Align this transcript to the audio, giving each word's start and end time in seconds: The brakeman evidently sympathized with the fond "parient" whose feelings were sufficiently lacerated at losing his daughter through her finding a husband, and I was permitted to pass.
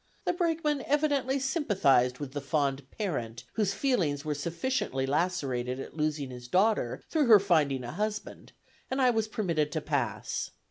The 0.25 0.33
brakeman 0.33 0.81
evidently 0.87 1.37
sympathized 1.37 2.17
with 2.17 2.31
the 2.31 2.41
fond 2.41 2.89
"parient" 2.89 3.43
whose 3.53 3.75
feelings 3.75 4.25
were 4.25 4.33
sufficiently 4.33 5.05
lacerated 5.05 5.79
at 5.79 5.93
losing 5.95 6.31
his 6.31 6.47
daughter 6.47 7.03
through 7.07 7.27
her 7.27 7.39
finding 7.39 7.83
a 7.83 7.91
husband, 7.91 8.51
and 8.89 8.99
I 8.99 9.11
was 9.11 9.27
permitted 9.27 9.71
to 9.73 9.81
pass. 9.81 10.49